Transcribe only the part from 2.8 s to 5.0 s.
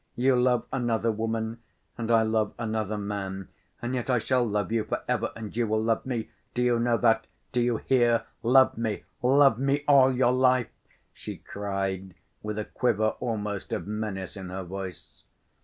man, and yet I shall love you